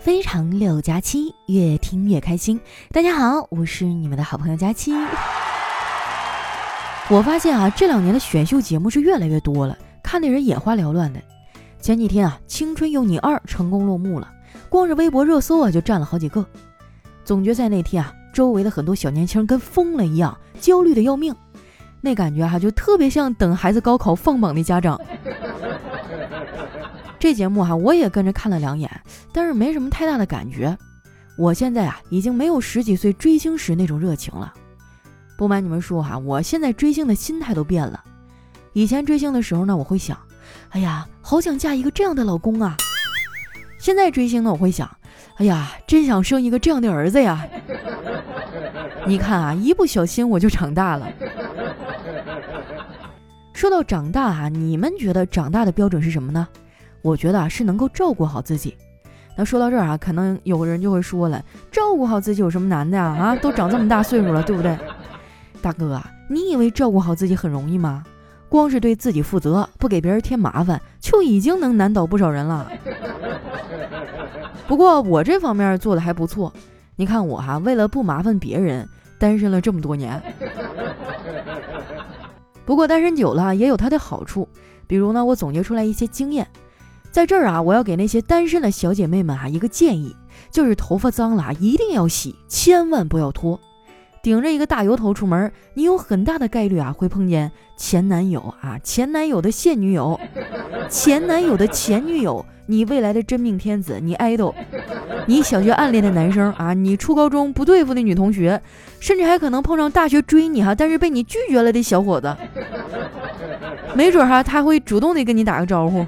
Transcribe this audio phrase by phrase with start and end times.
[0.00, 2.58] 非常六加七，越听越开心。
[2.90, 4.94] 大家好，我是你们的好朋友佳期。
[7.10, 11.20] 我发现啊，这两年的选秀节目是越来越多了，看的人眼花缭乱的。
[11.82, 14.26] 前几天啊，《青春有你二》成功落幕了，
[14.70, 16.46] 光是微博热搜啊就占了好几个。
[17.22, 21.34] 总决赛那天啊，周围的很多小年轻跟疯了一样，焦虑的要命，
[22.00, 24.98] 那感觉哈就特别像等孩子高考放榜的家长。
[27.20, 28.90] 这节目哈，我也跟着看了两眼，
[29.30, 30.76] 但是没什么太大的感觉。
[31.36, 34.54] 我现在啊，已经没有十几岁追星时那种热情了。
[35.36, 38.02] 不瞒你们说哈，我现在追星的心态都变了。
[38.72, 40.18] 以前追星的时候呢，我会想，
[40.70, 42.74] 哎呀，好想嫁一个这样的老公啊。
[43.78, 44.90] 现在追星呢，我会想，
[45.36, 47.46] 哎呀，真想生一个这样的儿子呀。
[49.06, 51.06] 你看啊，一不小心我就长大了。
[53.52, 56.48] 说到长大哈，你们觉得长大的标准是什么呢？
[57.02, 58.76] 我觉得是能够照顾好自己。
[59.36, 63.04] 那说到这儿啊，可能有个人就会说了，照顾好自己有什么难的呀？
[63.04, 64.76] 啊，都长这么大岁数了，对不对？
[65.62, 68.04] 大哥啊，你以为照顾好自己很容易吗？
[68.48, 72.70] 光是对自己负责，不给别人添麻烦，就已经能难倒不少人了。
[74.66, 76.52] 不过我这方面做的还不错。
[76.96, 78.86] 你看我哈，为了不麻烦别人，
[79.18, 80.20] 单身了这么多年。
[82.66, 84.46] 不过单身久了也有它的好处，
[84.86, 86.46] 比如呢，我总结出来一些经验。
[87.10, 90.14] 在这儿啊，我要给那些单身的小姐妹们啊一个建议，
[90.50, 93.60] 就是头发脏了啊一定要洗，千万不要拖。
[94.22, 100.20] 顶着一个大油头出门，你有很大的概率啊会碰见前男友啊、前男友的现女友、
[100.90, 104.54] 前男友的前女友、你未来的真命天子、你 idol、
[105.26, 108.60] 你小学暗恋的男生啊、你初高中不对付的女同学，
[109.00, 112.36] 甚至还可能碰上大学追你哈，但是被你拒绝了的小伙子。
[113.94, 116.06] 没准哈他会主动的跟你打个招呼。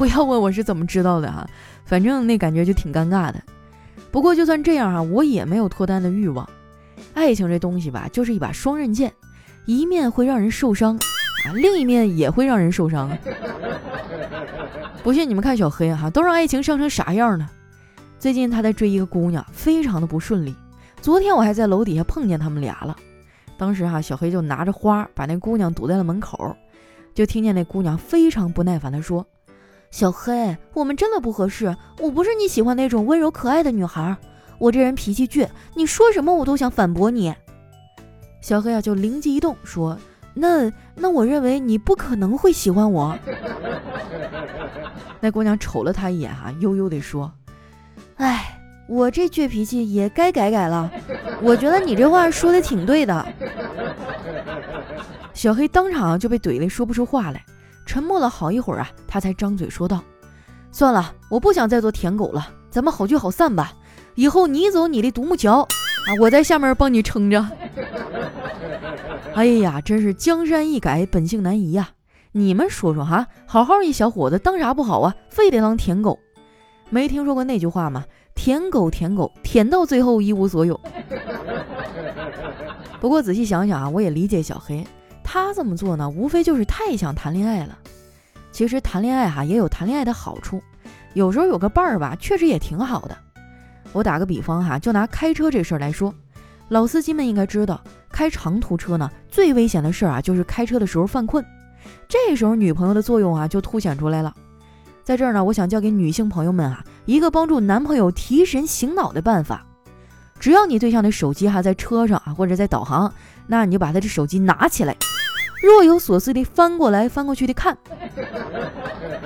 [0.00, 1.46] 不要问我是怎么知道的哈，
[1.84, 3.34] 反正那感觉就挺尴尬的。
[4.10, 6.48] 不过就算这样哈，我也没有脱单的欲望。
[7.12, 9.12] 爱情这东西吧，就是一把双刃剑，
[9.66, 13.10] 一面会让人受伤啊，另一面也会让人受伤。
[15.02, 17.50] 不信你们看小黑哈，都让爱情伤成啥样了。
[18.18, 20.54] 最近他在追一个姑娘，非常的不顺利。
[21.02, 22.96] 昨天我还在楼底下碰见他们俩了，
[23.58, 26.56] 当时哈小黑就拿着花把那姑娘堵在了门口，
[27.12, 29.26] 就听见那姑娘非常不耐烦的说。
[29.90, 31.76] 小黑，我们真的不合适。
[31.98, 34.16] 我不是你喜欢那种温柔可爱的女孩，
[34.58, 37.34] 我这人脾气倔，你说什么我都想反驳你。
[38.40, 39.98] 小黑啊，就灵机一动说
[40.32, 43.18] ：“那那我认为你不可能会喜欢我。”
[45.20, 47.30] 那姑娘瞅了他一眼，哈，悠悠地说
[48.16, 48.58] ：“哎，
[48.88, 50.90] 我这倔脾气也该改改了。
[51.42, 53.26] 我觉得你这话说的挺对的。
[55.34, 57.44] ”小黑当场就被怼得说不出话来。
[57.90, 60.00] 沉默了好一会儿啊，他才张嘴说道
[60.70, 63.72] ：“算了，我不想再做舔狗了，咱们好聚好散吧。
[64.14, 65.68] 以后你走你的独木桥啊，
[66.20, 67.44] 我在下面帮你撑着。
[69.34, 71.88] ”哎呀，真是江山易改，本性难移呀！
[72.30, 75.12] 你们说说哈，好好一小伙子当啥不好啊？
[75.28, 76.16] 非得当舔狗？
[76.90, 78.04] 没听说过那句话吗？
[78.36, 80.78] 舔狗舔狗舔到最后一无所有。
[83.02, 84.86] 不过仔细想想啊，我也理解小黑。
[85.32, 87.78] 他这么做呢，无非就是太想谈恋爱了。
[88.50, 90.60] 其实谈恋爱哈也有谈恋爱的好处，
[91.14, 93.16] 有时候有个伴儿吧，确实也挺好的。
[93.92, 96.12] 我打个比方哈，就拿开车这事儿来说，
[96.68, 97.80] 老司机们应该知道，
[98.10, 101.46] 开长途车呢最危险的事儿啊，就是开车的时候犯困。
[102.08, 104.34] 这时候女朋友的作用啊就凸显出来了。
[105.04, 109.64] 在这儿呢，我想教给女性朋友们啊一个帮助男朋友提神醒脑的办法。
[110.40, 113.12] 只要你对象的手机哈在车上啊或者在导航，
[113.46, 114.96] 那你就把他的手机拿起来。
[115.62, 117.76] 若有所思地翻过来翻过去的看，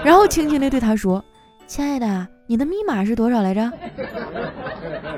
[0.05, 1.25] 然后轻轻地对他说
[1.67, 3.71] ：“亲爱的，你的密码是多少来着？”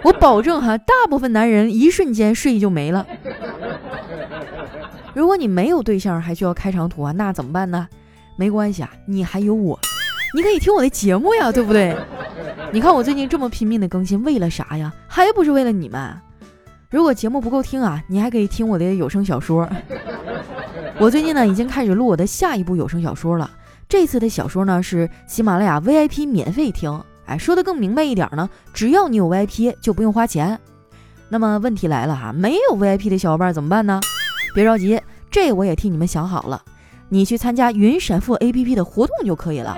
[0.04, 3.06] 我保证哈，大部分男人一瞬间睡意就没了。
[5.14, 7.88] 如果你没有对象还需要开长途啊，那怎么办呢？
[8.36, 9.78] 没关系啊，你还有我，
[10.36, 11.96] 你可以听我的节目呀，对不对？
[12.70, 14.92] 你看我最近这么拼命的更新，为了啥呀？
[15.08, 16.14] 还不是为了你们。
[16.90, 19.66] 如果节目不够听啊，你还可以听我的有声小说。
[21.00, 23.50] 我最近呢已经开始录我的下一部有声小说了。
[23.88, 27.00] 这次的小说呢是喜马拉雅 VIP 免费听。
[27.26, 30.58] 哎，说的更明白一点呢，只要你有 VIP 就不用花钱。
[31.28, 34.00] 那么问题来了哈，没有 VIP 的小伙伴怎么办呢？
[34.54, 34.98] 别着急，
[35.30, 36.62] 这我也替你们想好了，
[37.10, 39.76] 你去参加云闪付 APP 的活动就可以了。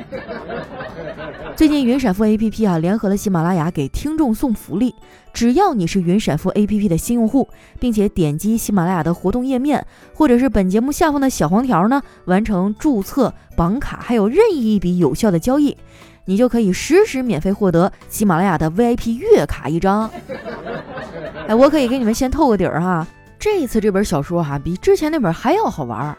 [1.56, 4.94] 最近云闪付 APP 啊，联合了喜马拉雅给听众送福利，
[5.32, 7.48] 只要你是云闪付 APP 的新用户，
[7.80, 9.84] 并且点击喜马拉雅的活动页面，
[10.14, 15.76] 或者是本节目下方的小黄条呢，完成注册、绑卡，还有任意一笔有效的交易，
[16.26, 20.10] 你就可以实时免费获得喜马拉雅的 VIP 月卡一张。
[21.48, 23.06] 哎，我可以给你们先透个底儿哈，
[23.38, 26.16] 这次这本小说哈，比之前那本还要好玩。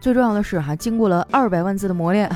[0.00, 2.30] 最重要的是哈，经过了二百万字的磨练，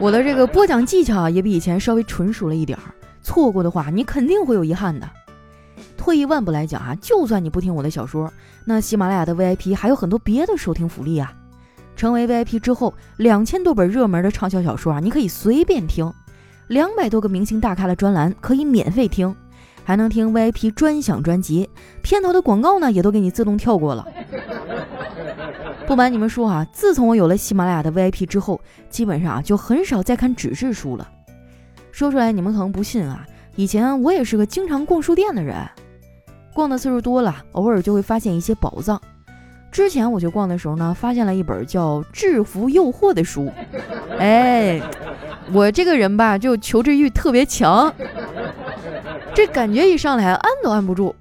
[0.00, 2.84] 我的这个播讲技巧啊也比以前稍微纯熟了一点儿。
[3.22, 5.08] 错过的话，你肯定会有遗憾的。
[5.96, 8.30] 退一万步来讲啊，就算你不听我的小说，
[8.64, 11.32] 那喜马拉雅的 VIP 还有很多别的收听福利啊。
[11.96, 16.12] 成为 VIP 之后，两千多本热门的畅销小说啊，你可以随便听；
[16.68, 19.34] 两百多个明星大咖的专栏可以免费听，
[19.84, 21.70] 还能听 VIP 专享专辑，
[22.02, 24.06] 片头的广告呢也都给你自动跳过了。
[25.86, 31.08] 不瞒你们说啊，自从我有了喜马拉雅的 VIP 之后，基本上啊就很少再看纸质书了。
[31.92, 35.56] 说出来你们可能不信啊，以前我也是个经常逛书店的人，
[36.54, 39.00] 逛的次数多了，偶尔就会发现一些宝藏。
[39.70, 43.52] 之前我去逛的时候呢，发现了一本叫《制服诱惑》的书。
[44.18, 44.80] 哎，
[45.52, 47.92] 我这个人吧，就求知欲特别强，
[49.34, 51.14] 这感觉一上来按都按不住，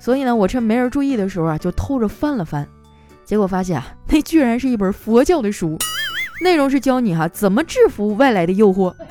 [0.00, 2.66] 所以呢，我趁没人注意的时候啊，就偷着翻了翻。
[3.26, 5.76] 结果发现啊， 那居然是一本佛教的书，
[6.40, 8.94] 内容是教你哈怎么制服外来的诱惑。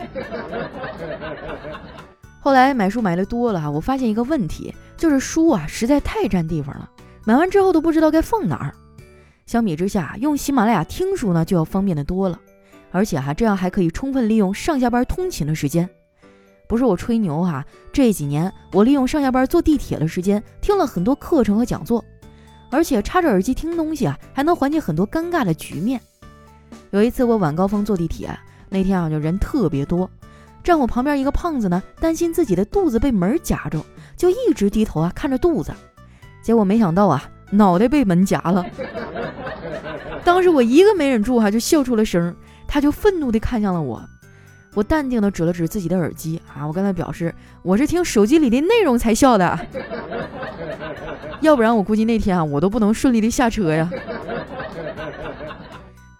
[2.39, 6.89] 后来买书买的多了哈，我发现一个问题，就是书啊实在太占地方了，
[7.25, 8.73] 买完之后都不知道该放哪儿。
[9.45, 12.39] 相比之下，用喜马拉雅听书呢就要方便的多了，
[12.91, 15.89] 而且哈这样还可以充分利用上下班通勤的时间。
[16.67, 22.03] 不是我吹牛哈，这几年我利用上下班坐地铁的时间听了很多课程和讲座。
[22.75, 26.01] 而且插着耳机听东西啊，还能缓解很多尴尬的局面。
[26.91, 28.37] 有一次我晚高峰坐地铁，
[28.67, 30.09] 那天啊就人特别多，
[30.61, 33.81] 站我旁边一个胖子呢，担心自己的肚子被门夹着，
[34.17, 35.73] 就一直低头啊看着肚子。
[36.43, 38.65] 结果没想到啊，脑袋被门夹了。
[40.25, 42.35] 当时我一个没忍住哈，就笑出了声，
[42.67, 44.03] 他就愤怒地看向了我。
[44.75, 47.33] 我淡定的指了指自己的耳机啊，我跟他表示
[47.63, 49.59] 我是听手机里的内容才笑的。
[51.41, 53.89] 要不然我估计那天啊，我都不能顺利的下车呀。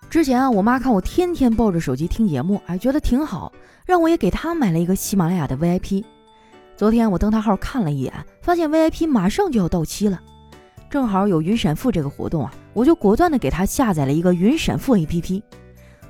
[0.10, 3.52] 之前啊，我妈看我天天抱着手机听节目，哎，觉得挺好，
[3.86, 6.06] 让我也给她买了一个喜马拉雅的 VIP。
[6.78, 10.18] 昨天我登她号看了一眼，发现 VIP 马上就要到期了，
[10.90, 15.44] 正好有云闪付这个活动啊，我就果断的给她下载了一个云闪付 APP。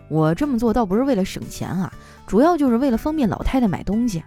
[0.09, 1.91] 我这么做倒不是为了省钱啊，
[2.27, 4.23] 主要就是为了方便老太太买东西。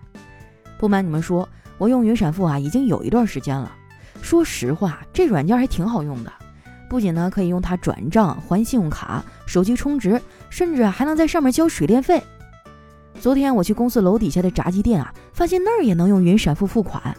[0.79, 1.49] 不瞒你们说，
[1.79, 3.73] 我用云闪付啊，已经有一段时间了。
[4.21, 6.33] 说实话，这软件还挺好用的，
[6.89, 10.21] 不仅呢可以用它转账、还信用卡、手机充值，
[10.51, 12.23] 甚至还能在上面交水电费。
[13.21, 17.17] 昨天我去公司楼底下的炸鸡店啊，发现那儿也能用云闪付付款，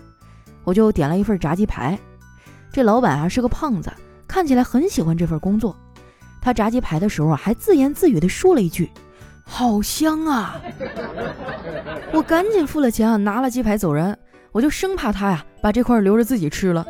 [0.64, 1.98] 我就点了一份炸鸡排。
[2.72, 3.92] 这老板啊是个胖子，
[4.28, 5.76] 看起来很喜欢这份工作。
[6.42, 8.90] 他炸鸡排的时候，还自言自语地说了一句
[9.44, 10.60] ：“好香啊！”
[12.14, 14.18] 我赶紧付了钱啊，拿了鸡排走人。
[14.52, 16.84] 我就生怕他呀把这块留着自己吃了。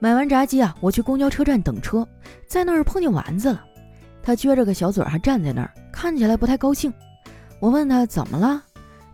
[0.00, 2.06] 买完炸鸡啊，我去公交车站等车，
[2.48, 3.64] 在那儿碰见丸子了。
[4.20, 6.92] 他撅着个小嘴，还站在那儿，看起来不太高兴。
[7.60, 8.60] 我问他怎么了，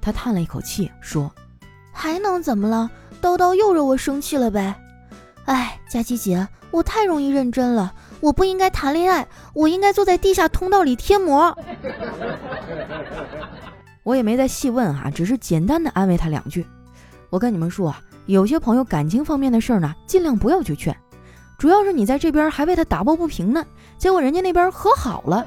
[0.01, 1.31] 他叹了一口气说
[1.93, 2.91] ：“还能怎么了？
[3.21, 4.75] 叨叨又惹我生气了呗。
[5.49, 11.57] 哎，佳琪姐，我太容易认真了，我不应该谈恋爱，我应该坐在地下通道里贴膜。
[14.05, 16.67] ”我也没再细问啊，只是简单的安慰他两句。
[17.31, 20.95] 我跟你们说啊，有些朋友感情方面的事儿呢，尽量不要去劝。
[21.57, 23.65] 主要是你在这边还为他打抱不平呢，
[23.97, 25.47] 结果人家那边和好了，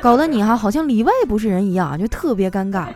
[0.00, 2.88] 搞得你哈好像里外不是人一样，就特别尴尬。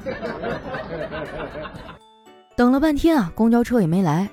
[2.57, 4.28] 等了半天啊，公交车也没来，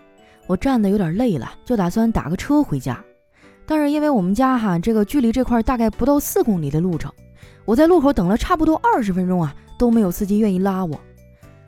[0.50, 3.00] 我站的有点累了，就打算打个车回家。
[3.68, 7.14] 但是因为我们家哈这个距离这块大概不到四公里的路程，
[7.66, 9.56] 我在路口等了差不多二十分钟啊。
[9.78, 11.00] 都没有司机愿意拉我，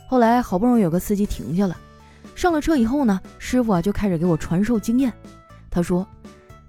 [0.06, 1.78] 后来好不容易有个司机停下了，
[2.36, 5.14] 上了车以后呢，师傅啊就开始给我传授经验。
[5.70, 6.06] 他说：“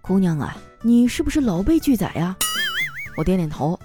[0.01, 2.37] 姑娘啊，你是不是老被拒载呀？”
[3.19, 3.77] 我点点头。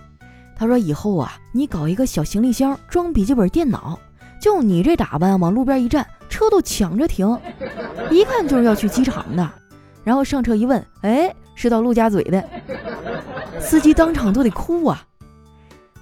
[0.55, 3.99] 他说：“以后啊，你搞一个小行李箱装笔记本电脑，
[4.39, 6.05] 就你这打扮往路边一站，
[6.37, 7.27] 车都抢着停，
[8.11, 9.49] 一看就是要去机场的。
[10.03, 12.47] 然后上车一问，哎，是到陆家嘴的，
[13.59, 15.03] 司机当场都得哭啊。”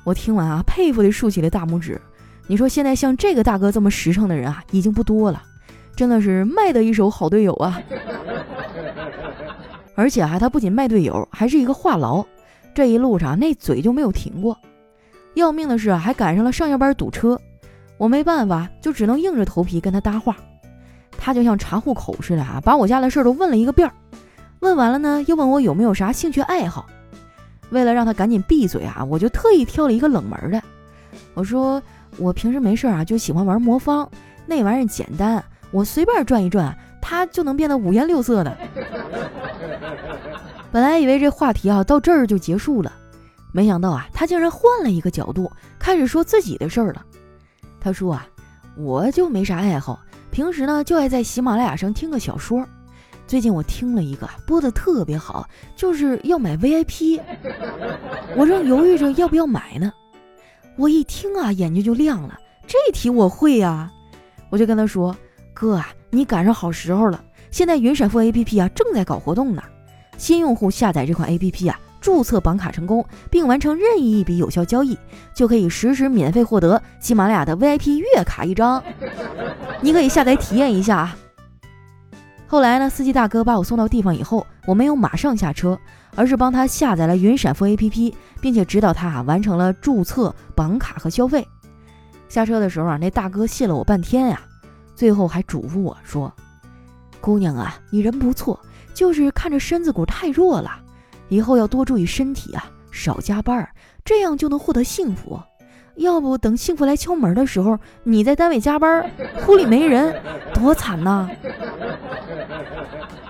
[0.03, 2.01] 我听完啊，佩服的竖起了大拇指。
[2.47, 5.41] 你说现在像这个大哥这么实诚的人啊，已经不多了，
[5.95, 7.81] 真的是卖的一手好队友啊！
[9.95, 12.25] 而且啊，他不仅卖队友，还是一个话痨。
[12.73, 14.59] 这一路上那嘴就没有停过。
[15.35, 17.39] 要命的是，还赶上了上下班堵车，
[17.97, 20.35] 我没办法，就只能硬着头皮跟他搭话。
[21.17, 23.93] 他就像查户口似的啊，把我家的事儿都问了一个遍儿。
[24.59, 26.85] 问完了呢，又问我有没有啥兴趣爱好。
[27.71, 30.61] 为了让他赶紧闭嘴啊，我就特意挑了一个冷门的。
[31.33, 31.81] 我说
[32.17, 34.07] 我平时没事啊，就喜欢玩魔方，
[34.45, 38.57] 那玩意儿简单，我随便转一转，它就能变得五颜六色的。
[40.71, 42.91] 本来以为这话题啊到这儿就结束了，
[43.53, 45.49] 没想到啊，他竟然换了一个角度，
[45.79, 47.03] 开始说自己的事儿了。
[47.85, 48.27] 他说啊，
[48.75, 49.99] 我就没啥爱好，
[50.31, 52.65] 平时呢就爱在喜马拉雅上听个小说。
[53.27, 57.21] 最近我听了一个播的特别好，就是要买 VIP，
[58.35, 59.93] 我正犹豫着要不要买呢。
[60.77, 63.91] 我一听啊，眼睛就亮了，这题我会呀，
[64.49, 65.15] 我就跟他说
[65.53, 69.61] ：“哥啊，你赶上好时候了，现在云闪付 APP 啊正在搞活动呢，
[70.17, 74.95] 新用户下载这款 APP 啊，注册绑卡成功并完成任意一笔有效交易，
[75.33, 78.83] 就可以实时免费获得喜马拉雅的 VIP 月卡一张，
[79.81, 81.17] 你可以下载体验一下啊。”
[82.45, 85.75] 后来呢，司机大哥把我送到地方以后，我没有马上下车，
[86.15, 91.43] 而是帮他下载了云闪付 APP，并且指导他啊完成了注册、绑卡和消费。
[92.29, 94.39] 下车的时候啊，那大哥谢了我半天呀，
[94.93, 96.31] 最后还嘱咐我说
[97.19, 98.59] ：“姑娘啊，你人不错，
[98.93, 100.83] 就是看着身子骨太弱了，
[101.29, 103.67] 以后要多注意身体啊，少加班，
[104.03, 105.39] 这样就能获得幸福。”
[105.95, 109.09] 要不等幸福来敲门的时候，你在单位加班，
[109.47, 110.13] 屋里没人，
[110.53, 111.29] 多惨呐！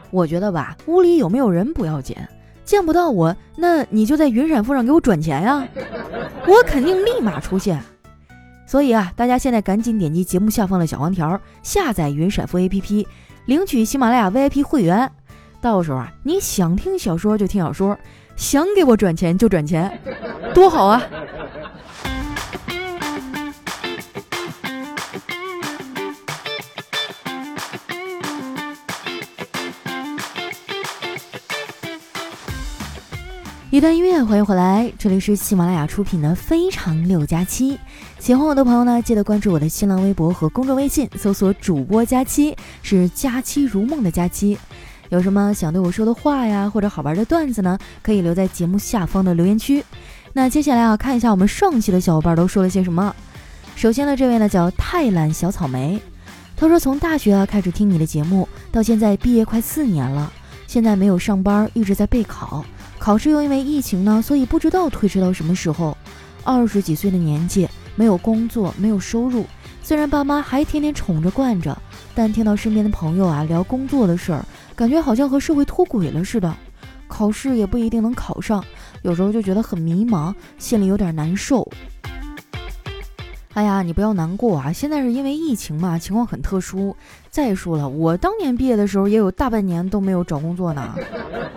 [0.09, 2.17] 我觉得吧，屋里有没有人不要紧，
[2.63, 5.67] 见不到我，那你就在云闪付上给我转钱呀，
[6.47, 7.79] 我肯定立马出现。
[8.65, 13.05] 所以啊，大家现在赶紧点击节目下方的小黄条，下载云闪付 APP，
[13.45, 15.11] 领取喜马拉雅 VIP 会员。
[15.65, 17.97] 到时候啊，你想听小说就听小说，
[18.35, 19.99] 想给我转钱就转钱，
[20.53, 21.01] 多好啊！
[33.71, 37.73] 一段音乐，欢迎回来，这里是喜马拉雅出品的《非常六加七》。
[38.19, 44.55] 喜欢我的朋友呢，记得关注我的新浪微博和公众微信，搜索“主播佳期”，是“佳期如梦”的佳期。
[45.09, 49.83] 有什么想对我说的话呀，或者好玩的段子呢，可以留在节目下方的留言区。
[50.33, 53.15] 那接下来啊，看一下我们上期的小伙伴都说了些什么。
[53.75, 55.99] 首先呢，这位呢叫太懒小草莓，
[56.55, 60.31] 他说从大学啊开始听你的节目，到现在毕业快四年了，
[60.67, 62.65] 现在没有上班，一直在备考。
[62.97, 65.95] 考试又因为疫情呢，所以不知道推迟到什么时候。
[66.43, 69.45] 二十几岁的年纪，没有工作，没有收入。
[69.81, 71.75] 虽然爸妈还天天宠着惯着，
[72.13, 74.45] 但听到身边的朋友啊聊工作的事儿，
[74.75, 76.53] 感觉好像和社会脱轨了似的。
[77.07, 78.63] 考试也不一定能考上，
[79.03, 81.67] 有时候就觉得很迷茫，心里有点难受。
[83.53, 84.73] 哎呀，你不要难过啊！
[84.73, 86.93] 现在是因为疫情嘛，情况很特殊。
[87.29, 90.93] 再说了，我当年毕业的时候也有大半年都没有找工作呢。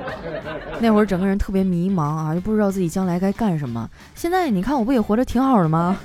[0.78, 3.88] 那会儿整个人特别迷茫啊，就不知道自己将来该干什么。
[4.14, 5.96] 现在你看，我不也活着挺好的吗？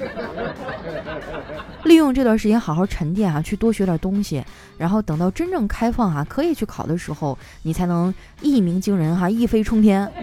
[1.84, 4.44] 利用这段时间好好沉淀啊，去多学点东西，
[4.78, 10.10] 然后等到真正开放啊，可以去考的时候，你才能一鸣惊人哈，一飞冲天。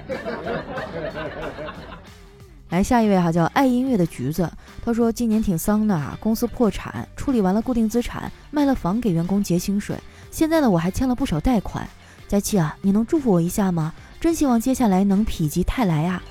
[2.70, 4.50] 来下一位哈，叫爱音乐的橘子。
[4.84, 9.96] 他说今年挺丧的啊，公司破产，处理完了固定资产，卖了房给员工结薪水。
[10.30, 11.86] 现在呢，我还欠了不少贷款。
[12.28, 13.92] 佳期啊，你能祝福我一下吗？
[14.20, 16.22] 真希望接下来能否极泰来啊。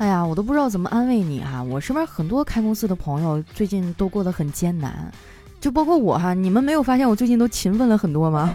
[0.00, 1.62] 哎呀，我都不知道怎么安慰你哈。
[1.62, 5.12] 我身边很多开公司的朋友最近都过得很艰难，
[5.60, 6.32] 就包括我哈。
[6.32, 8.54] 你们没有发现我最近都勤奋了很多吗？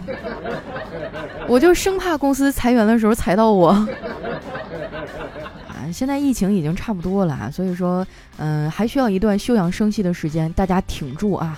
[1.46, 3.68] 我就生怕公司裁员的时候裁到我。
[3.68, 3.88] 啊
[5.92, 8.04] 现在疫情已经差不多了，所以说，
[8.38, 11.56] 嗯，还需要一段休养生息的时间，大家挺住啊。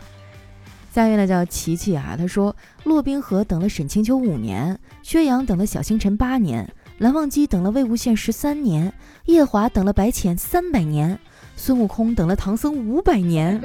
[0.92, 2.54] 下一位呢叫琪琪啊，他说：
[2.84, 8.92] 骆宾河等了沈清秋五年，薛洋等了小星辰八年，蓝忘机等了魏无羡十三年，
[9.26, 11.16] 夜华等了白浅三百年，
[11.54, 13.62] 孙悟空等了唐僧五百年，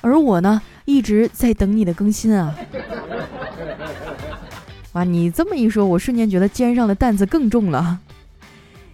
[0.00, 2.56] 而我呢，一直在等你的更新啊。
[4.92, 7.98] 哇，你这么一说，我瞬间觉得肩上的担子更重了。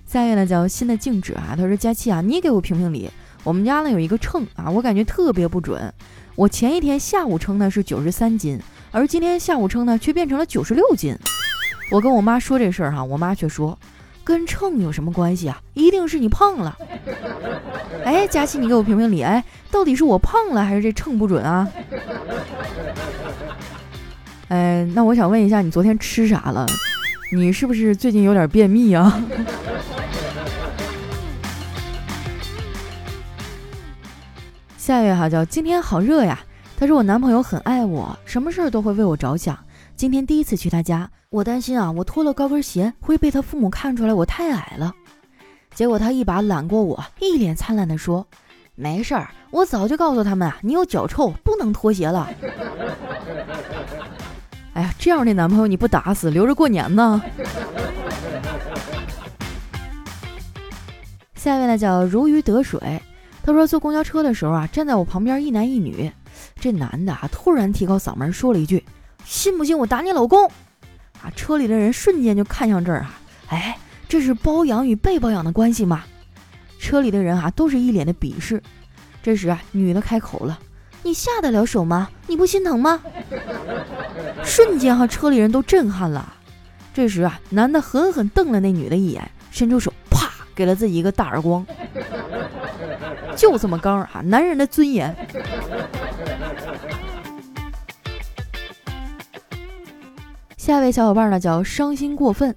[0.06, 3.10] 下一位呢叫新的静止啊，他说佳期啊，你给我评评理。
[3.44, 5.92] 我们家呢有一个秤啊，我感觉特别不准。
[6.34, 8.58] 我前一天下午称呢是九十三斤，
[8.90, 11.14] 而今天下午称呢却变成了九十六斤。
[11.90, 13.78] 我跟我妈说这事儿、哈，我妈却说，
[14.24, 15.60] 跟秤有什么关系啊？
[15.74, 16.76] 一定是你胖了。
[18.04, 21.68] 哎，佳琪，你给我评评理，哎，到底是我胖了还是这秤不准啊？
[24.48, 26.66] 哎，那我想问一下，你昨天吃啥了？
[27.34, 29.22] 你是不是最近有点便秘啊？
[34.76, 36.40] 下一位哈叫今天好热呀，
[36.76, 39.58] 他说我男朋友很爱我，什么事儿都会为我着想。
[39.94, 44.92] 今天第一次去他家，我担心啊，我脱了高跟鞋会被他父母看出来我太矮了。
[45.74, 48.26] 结果他一把揽过我，一脸灿烂地说
[48.76, 52.28] ：“没事儿，我早就告诉他们啊，你有脚臭，不能脱鞋了。
[54.76, 57.22] ”哎呀，这样的男朋友你不打死留着过年呢？
[61.34, 63.00] 下面呢叫如鱼得水。
[63.42, 66.12] 他说坐公交车的时候啊，站在我旁边一男一女，
[66.60, 68.84] 这男的啊突然提高嗓门说了一句
[69.24, 70.46] ：“信不信我打你老公？”
[71.22, 76.04] 啊，车里的人瞬间就看向这儿啊，哎，这是包养与被包养的关系吗？
[76.78, 78.62] 车里的人啊都是一脸的鄙视。
[79.22, 80.58] 这时啊，女的开口了
[81.04, 82.10] ：“你下得了手吗？
[82.26, 83.00] 你不心疼吗？”
[84.42, 86.34] 瞬间哈，车里人都震撼了。
[86.92, 89.92] 这时啊，男的狠狠瞪了那女的一眼，伸出手。
[90.10, 91.64] 啪给了自己一个大耳光，
[93.34, 94.20] 就这么刚啊！
[94.24, 95.16] 男人的尊严。
[100.62, 102.54] 下一位小伙伴呢叫伤心过分，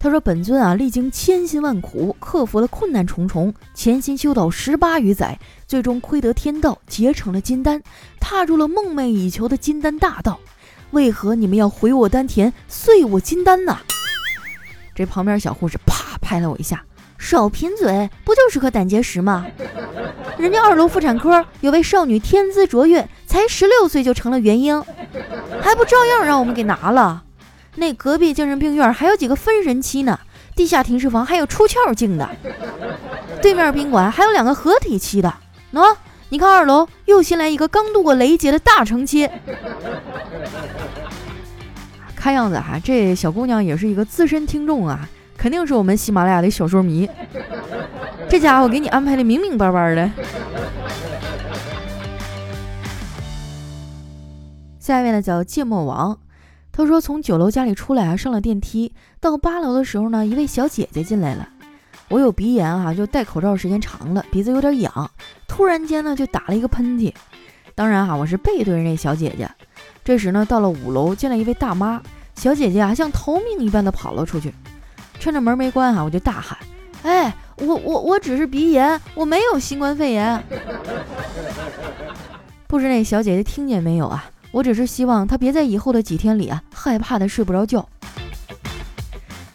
[0.00, 7.80] 他说：“本尊啊，历经千辛万苦，克服了困难重重，潜心修道十八余载，最终窥得天道，结成了金丹，
[8.18, 10.40] 踏入了梦寐以求的金丹大道。
[10.90, 13.78] 为何你们要毁我丹田，碎我金丹呢？”
[14.92, 16.82] 这旁边小护士啪拍了我一下。
[17.18, 19.46] 少贫嘴，不就是颗胆结石吗？
[20.36, 24.82] 人家二楼妇产科有位少女天资卓越，才十六岁就成了元婴，
[25.60, 27.22] 还不照样让我们给拿了？
[27.76, 30.18] 那隔壁精神病院还有几个分神期呢，
[30.54, 32.28] 地下停尸房还有出窍镜的，
[33.42, 35.34] 对面宾馆还有两个合体期的。
[35.72, 35.96] 喏，
[36.28, 39.28] 你看二楼又新来一个刚度过雷劫的大成期。
[42.14, 45.08] 看样子哈，这小姑娘也是一个资深听众啊。
[45.36, 47.06] 肯定是我们喜马拉雅的小说迷，
[48.30, 50.10] 这家伙给你安排的明明白白的。
[54.78, 56.18] 下一位呢叫芥末王，
[56.76, 61.48] 他说从九楼家里出来啊，上了电梯，到八楼的时候呢，一位小姐姐进来了。
[62.08, 65.10] 我有鼻炎啊，就戴口罩时间长了，鼻子有点痒，
[65.46, 67.14] 突然间呢就打了一个喷嚏。
[67.76, 69.48] 当然哈，我是背对着那小姐姐。
[70.04, 72.02] 这时呢，到了五楼，见了一位大妈，
[72.34, 74.52] 小姐姐啊像逃命一般的跑了出去。
[75.20, 76.58] 趁着门没关啊，我就大喊
[77.04, 80.42] ：“哎，我我我只是鼻炎，我没有新冠肺炎。”
[82.66, 84.28] 不知那小姐姐听见没有啊？
[84.54, 87.84] 我只是希望他别在以后的几天里啊，害怕的睡不着觉。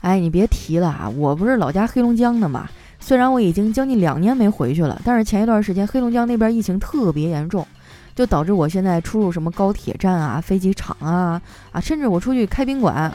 [0.02, 1.10] 哎，你别提了啊！
[1.16, 2.68] 我不是老家黑龙江的嘛，
[3.00, 7.66] 虽然我已经将近两年没回去了，但是前一段时间黑龙江那边疫情特别严重。
[8.14, 13.10] 就导致我现在出入什么高铁站啊、飞机场啊啊，甚至我出去开宾馆，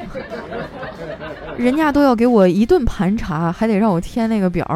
[1.58, 4.66] 人家都要给我一顿盘查，还得让我填那个表。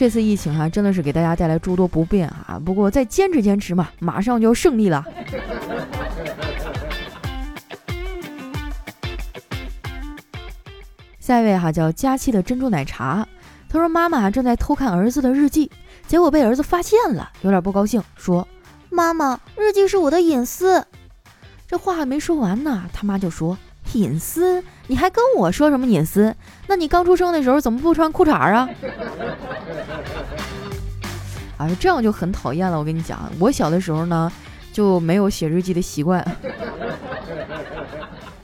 [0.00, 2.58] 这次疫情啊，真的是给大家带来诸多不便啊。
[2.64, 5.04] 不过再坚持坚持嘛，马上就要胜利了。
[11.18, 13.28] 下一位哈叫佳期的珍珠奶茶，
[13.68, 15.70] 他说妈妈正在偷看儿子的日记。
[16.06, 18.48] 结果被儿子发现了，有点不高兴，说
[18.88, 20.82] ：“妈妈，日记是我的隐私。”
[21.68, 23.58] 这话还没说完呢，他妈就说
[23.92, 24.64] ：“隐私？
[24.90, 26.34] 你还跟我说什么隐私？
[26.66, 28.68] 那你刚出生的时候怎么不穿裤衩啊？”
[31.56, 32.76] 啊，这样就很讨厌了。
[32.76, 34.32] 我跟你讲，我小的时候呢
[34.72, 36.26] 就没有写日记的习惯，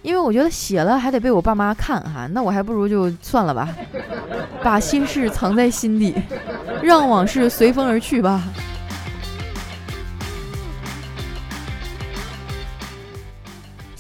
[0.02, 3.68] 因为我觉得写了还得被我爸妈看哈，那我还不如就算了吧，
[4.62, 6.14] 把心事藏在心底。
[6.80, 8.44] 让往事随风而去吧。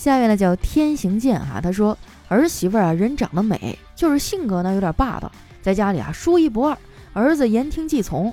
[0.06, 5.28] 下一位呢叫天行健哈，他说儿媳妇啊人长得美，就是性格呢有点霸道，
[5.60, 6.78] 在家里啊说一不二，
[7.12, 8.32] 儿子言听计从。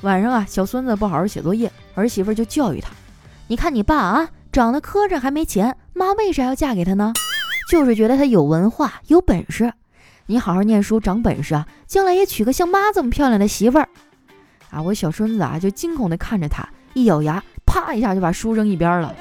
[0.00, 2.92] 晚上啊小孙子不好好写作业，儿媳妇就教育他
[3.46, 7.12] ：“你看你爸啊长得磕碜还没钱，妈为啥要嫁给他呢？
[7.70, 9.70] 就是觉得他有文化有本事。”
[10.24, 13.86] 你好好念书，长本事啊，将来也娶个像妈这么漂亮的媳妇儿
[14.70, 14.80] 啊！
[14.80, 19.14] 我小孙子啊，就惊恐地看着他，一咬牙，啪一下就把书扔一边了。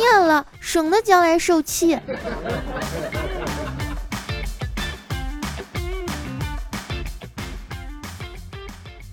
[0.00, 1.98] 我不念了，省得将来受气。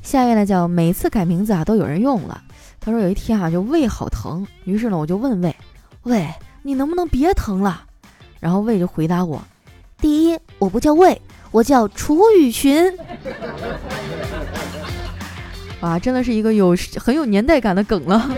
[0.01, 2.41] 下一位呢，叫每次改名字啊都有人用了。
[2.79, 5.53] 他说有一天啊，就胃好疼，于是呢，我就问胃，
[6.03, 6.25] 胃，
[6.63, 7.83] 你能不能别疼了？
[8.39, 9.43] 然后胃就回答我。
[9.99, 11.21] 第一，我不叫胃，
[11.51, 12.97] 我叫楚雨荨。
[15.81, 18.29] 哇，真的是一个有很有年代感的梗了。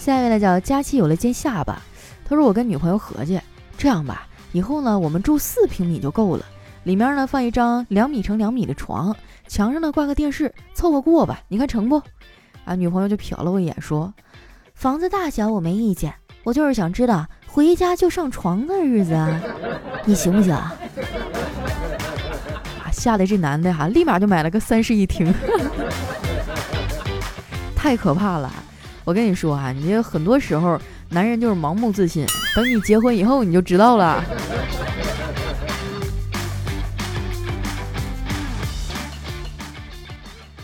[0.00, 1.80] 下一位呢，叫佳期有了尖下巴。
[2.26, 3.38] 他说：“我跟女朋友合计，
[3.76, 6.46] 这样吧，以后呢，我们住四平米就够了，
[6.84, 9.14] 里面呢放一张两米乘两米的床，
[9.46, 12.00] 墙上呢挂个电视，凑合过吧，你看成不？
[12.64, 14.14] 啊，女朋友就瞟了我一眼，说
[14.74, 19.14] ：“房子大小我没意见，我就是想知道回家就上床的日子，
[20.06, 20.72] 你行不行？”啊，
[22.90, 25.34] 吓得这男的哈，立马就买了个三室一厅，
[27.76, 28.50] 太可怕了。
[29.04, 34.24] 我跟你说啊，你这很多时候男人就是盲目自信，等你结婚以后你就知道了。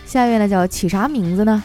[0.05, 1.63] 下一位呢叫起啥名字呢？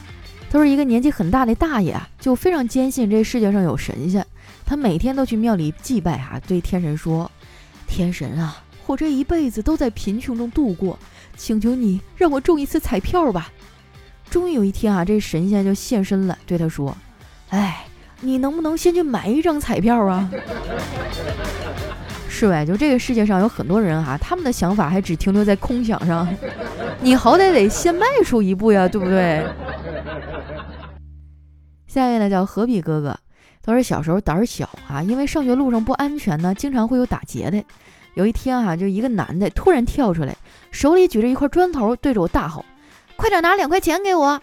[0.50, 4.26] 他是一个年纪很大的大爷啊，就非常坚信这世界上有神仙，
[4.66, 7.32] 他每天都去庙里祭拜啊，对天神说
[7.88, 11.00] ：“天神啊，我这一辈子都在贫穷中度过，
[11.38, 13.50] 请求你让我中一次彩票吧。”
[14.32, 16.96] 终于有一天啊，这神仙就现身了，对他说
[17.52, 17.86] ：“哎，
[18.22, 20.28] 你能不能先去买一张彩票啊？”
[22.30, 26.26] 是呗，就这个世界上有很多人啊，他们的想法还只停留在空想上，
[27.02, 29.46] 你好歹得先迈出一步呀，对不对？
[31.88, 33.13] 下一位呢叫何必哥哥，
[33.62, 37.62] 他说小时候胆小啊，因为上学路上不安全呢，经常会有打劫的。
[38.13, 40.34] 有一天啊，就一个男的突然跳出来，
[40.72, 42.63] 手里举着一块砖头，对着我大吼。
[43.22, 44.42] 快点拿两块钱给我！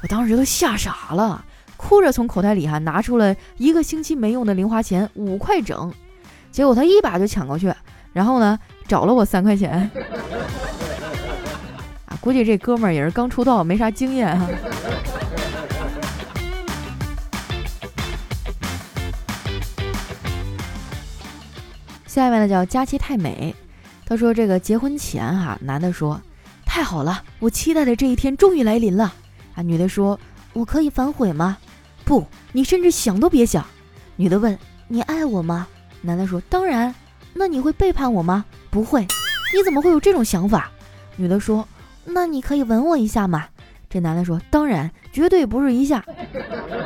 [0.00, 1.44] 我当时都吓傻了，
[1.76, 5.92] 哭着从口袋里哈拿出了一个星期没用的零花钱五块整，
[6.52, 7.74] 结果他一把就抢过去，
[8.12, 9.90] 然后呢找了我三块钱。
[12.06, 14.46] 啊，估计这哥们儿也是刚出道，没啥经验哈。
[22.06, 23.52] 下面呢叫佳期太美，
[24.06, 26.22] 他说这个结婚前哈，男的说。
[26.76, 29.10] 太好了，我期待的这一天终于来临了。
[29.54, 30.20] 啊，女的说
[30.52, 31.56] ：“我可以反悔吗
[32.04, 33.64] ？”“不，你甚至想都别想。”
[34.14, 35.66] 女的问：“你爱我吗？”
[36.04, 36.94] 男的说：“当然。
[37.32, 39.06] ”“那你会背叛我吗？”“不会。
[39.56, 40.70] ”“你怎么会有这种想法？”
[41.16, 41.66] 女的说
[42.04, 43.46] ：“那你可以吻我一下吗？”
[43.88, 46.04] 这男的说：“当然，绝对不是一下。”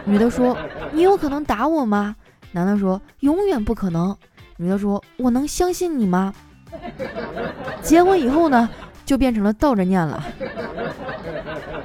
[0.06, 0.56] 女的说
[0.94, 2.14] ：“你有可能打我吗？”
[2.52, 4.16] 男的说：“永远不可能。”
[4.56, 6.32] 女的说：“我能相信你吗？”
[7.82, 8.70] 结婚以后呢？
[9.10, 10.24] 就变成了倒着念了。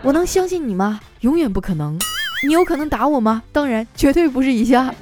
[0.04, 1.00] 我能相信你吗？
[1.22, 1.98] 永远不可能。
[2.46, 3.42] 你有可能打我吗？
[3.52, 4.94] 当然，绝对不是一下。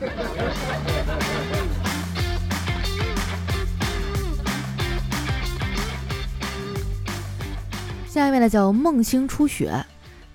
[8.07, 9.85] 下一位呢叫梦星初雪，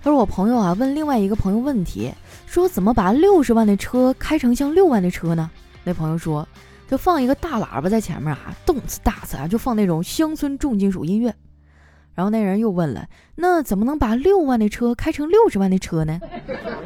[0.03, 2.13] 他说我朋友啊问另外一个朋友问题，
[2.45, 5.49] 说怎么把六十万的车开成像六万的车呢？
[5.83, 6.47] 那朋友说
[6.87, 11.33] 就放一个大喇叭在前面啊，动次打次啊，就放那种乡村重金属音乐。
[12.15, 16.19] 然后那人又问了：“那怎么能把六万的车开成六十万的车呢？”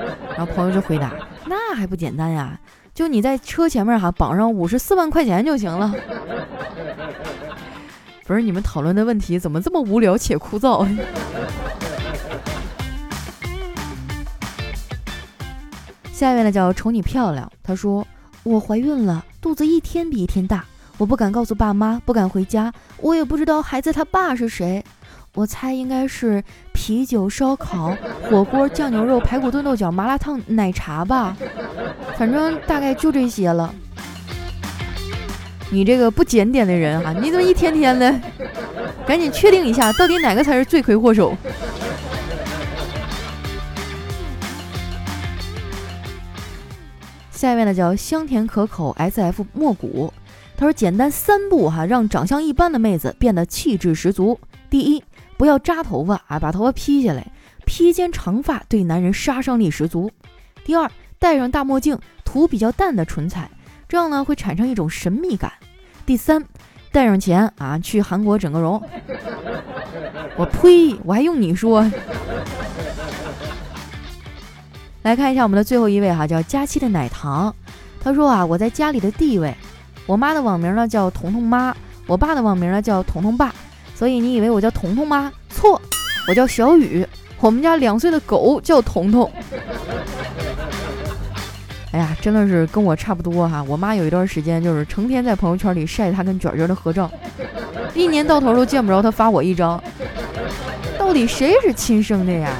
[0.37, 1.11] 然后朋友就回答
[1.47, 2.59] ：“那还不简单呀，
[2.93, 5.91] 就你在车前面哈绑上五十四万块钱就行了。
[8.25, 10.87] ”不是你们讨论的问题怎么这么无聊且枯燥？
[16.13, 18.07] 下一位呢叫瞅你漂亮，他说
[18.43, 20.63] ：“我怀孕了，肚子一天比一天大，
[20.99, 24.83] 我不敢告诉爸妈，不敢回家，我也不知道孩子他爸是谁。”
[25.35, 26.43] 我猜应该是
[26.73, 27.97] 啤酒、烧烤、
[28.29, 31.35] 火锅、酱牛肉、排骨炖豆角、麻辣烫、奶茶吧，
[32.15, 33.73] 反正大概就这些了。
[35.71, 38.13] 你这个不检点的人哈，你怎么一天天的？
[39.07, 41.35] 赶紧确定一下，到底哪个才是罪魁祸首？
[47.31, 50.13] 下一位呢叫香甜可口 S F 莫谷，
[50.55, 54.39] 他说简单三步哈，让长相一般的妹子变得气质十足。
[54.73, 55.03] 第一。
[55.37, 57.31] 不要扎头发啊，把头发披下来，
[57.63, 60.09] 披肩长发对男人杀伤力十足。
[60.65, 63.51] 第二，戴上大墨镜，涂比较淡的唇彩，
[63.87, 65.51] 这样呢会产生一种神秘感。
[66.07, 66.43] 第三，
[66.91, 68.81] 带上钱啊，去韩国整个容。
[70.37, 71.87] 我呸，我还用你说？
[75.03, 77.53] 来看一下我们的最后一位哈，叫佳期的奶糖。
[77.99, 79.53] 他说啊，我在家里的地位，
[80.07, 81.75] 我妈的网名呢叫彤彤妈，
[82.07, 83.53] 我爸的网名呢叫彤彤爸。
[84.03, 85.31] 所以你以为我叫彤彤吗？
[85.49, 85.81] 错，
[86.27, 87.07] 我叫小雨。
[87.39, 89.31] 我们家两岁的狗叫彤彤。
[91.93, 93.63] 哎呀，真的是跟我差不多哈。
[93.63, 97.09] 我妈有一段时间就是成天在朋友圈里晒她跟卷卷的合照，
[97.95, 99.81] 一年到头都见不着她发我一张。
[100.99, 102.51] 到底谁是亲生的呀？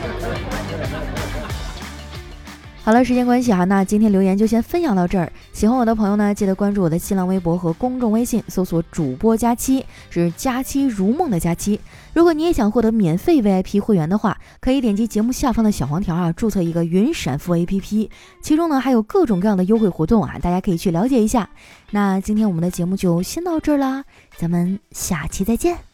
[2.86, 5.32] 好了，时间关系哈，那今天留言就先分享到这儿。
[5.54, 11.80] 喜欢我的朋友呢，记得关注我的新浪微博和公众微信，搜索“主播佳期”，是“佳期如梦”的佳期。
[12.13, 18.10] 如果你也想获得免费 VIP 会员的话，可以点击节目下方的小黄条啊，注册一个云闪付 APP，
[18.41, 21.50] 其中呢还有各种各样的优惠活动啊，大家可以去了解一下。
[21.91, 24.04] 那今天我们的节目就先到这儿啦，
[24.36, 25.92] 咱们下期再见。